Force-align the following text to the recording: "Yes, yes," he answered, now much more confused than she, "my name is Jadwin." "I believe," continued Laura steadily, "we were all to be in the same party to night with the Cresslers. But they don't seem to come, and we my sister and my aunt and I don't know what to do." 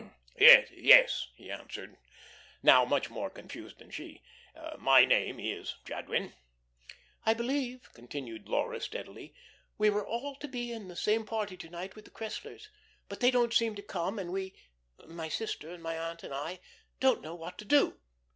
"Yes, 0.35 0.67
yes," 0.71 1.27
he 1.35 1.51
answered, 1.51 1.95
now 2.63 2.83
much 2.83 3.11
more 3.11 3.29
confused 3.29 3.77
than 3.77 3.91
she, 3.91 4.23
"my 4.79 5.05
name 5.05 5.39
is 5.39 5.75
Jadwin." 5.85 6.33
"I 7.23 7.35
believe," 7.35 7.93
continued 7.93 8.49
Laura 8.49 8.81
steadily, 8.81 9.35
"we 9.77 9.91
were 9.91 10.03
all 10.03 10.35
to 10.37 10.47
be 10.47 10.71
in 10.73 10.87
the 10.87 10.95
same 10.95 11.23
party 11.23 11.55
to 11.57 11.69
night 11.69 11.95
with 11.95 12.05
the 12.05 12.09
Cresslers. 12.11 12.69
But 13.09 13.19
they 13.19 13.29
don't 13.29 13.53
seem 13.53 13.75
to 13.75 13.83
come, 13.83 14.17
and 14.17 14.31
we 14.33 14.55
my 15.07 15.29
sister 15.29 15.69
and 15.69 15.83
my 15.83 15.99
aunt 15.99 16.23
and 16.23 16.33
I 16.33 16.61
don't 16.99 17.21
know 17.21 17.35
what 17.35 17.59
to 17.59 17.65
do." 17.65 17.99